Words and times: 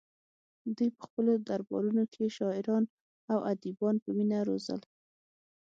دوی 0.75 0.89
په 0.97 1.01
خپلو 1.07 1.31
دربارونو 1.49 2.03
کې 2.13 2.33
شاعران 2.37 2.83
او 3.31 3.37
ادیبان 3.51 3.95
په 4.03 4.09
مینه 4.17 4.39
روزل 4.47 4.81